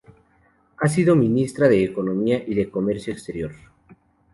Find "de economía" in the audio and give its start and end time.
1.69-2.41